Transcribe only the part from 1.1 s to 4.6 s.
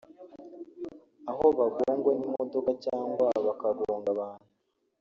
aho bagongwa n’imodoka cyangwa bakagonga abantu